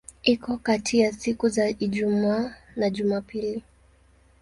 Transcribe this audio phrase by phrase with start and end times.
[0.23, 3.63] Iko kati ya siku za Ijumaa na Jumapili.